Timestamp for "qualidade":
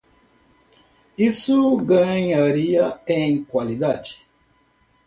3.43-4.27